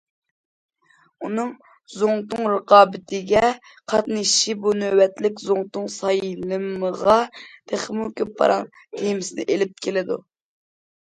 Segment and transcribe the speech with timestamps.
[1.25, 1.49] ئۇنىڭ
[1.95, 3.43] زۇڭتۇڭ رىقابىتىگە
[3.93, 7.19] قاتنىشىشى بۇ نۆۋەتلىك زۇڭتۇڭ سايلىمىغا
[7.73, 8.67] تېخىمۇ كۆپ پاراڭ
[8.97, 10.19] تېمىسىنى ئېلىپ كېلىدۇ.